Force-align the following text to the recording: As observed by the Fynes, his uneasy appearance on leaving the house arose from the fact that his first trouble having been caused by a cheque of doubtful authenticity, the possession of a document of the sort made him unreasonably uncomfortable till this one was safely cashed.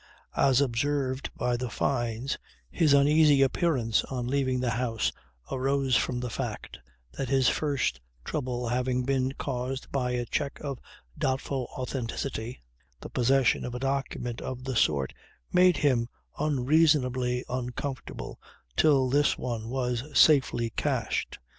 As 0.35 0.61
observed 0.61 1.29
by 1.37 1.55
the 1.57 1.69
Fynes, 1.69 2.39
his 2.71 2.91
uneasy 2.91 3.43
appearance 3.43 4.03
on 4.05 4.25
leaving 4.25 4.59
the 4.59 4.71
house 4.71 5.11
arose 5.51 5.95
from 5.95 6.19
the 6.19 6.29
fact 6.31 6.79
that 7.11 7.29
his 7.29 7.49
first 7.49 8.01
trouble 8.25 8.69
having 8.69 9.03
been 9.05 9.33
caused 9.33 9.91
by 9.91 10.13
a 10.13 10.25
cheque 10.25 10.59
of 10.61 10.79
doubtful 11.19 11.67
authenticity, 11.77 12.59
the 12.99 13.09
possession 13.11 13.63
of 13.63 13.75
a 13.75 13.79
document 13.79 14.41
of 14.41 14.63
the 14.63 14.75
sort 14.75 15.13
made 15.53 15.77
him 15.77 16.09
unreasonably 16.39 17.45
uncomfortable 17.47 18.39
till 18.75 19.07
this 19.07 19.37
one 19.37 19.69
was 19.69 20.03
safely 20.19 20.71
cashed. 20.71 21.37